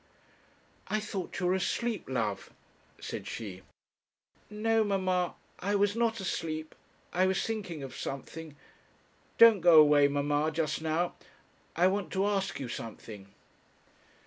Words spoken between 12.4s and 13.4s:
you something.'